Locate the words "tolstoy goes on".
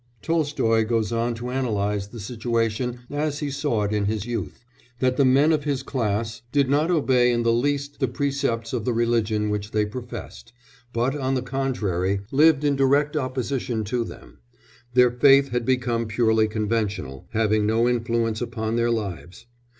0.23-1.35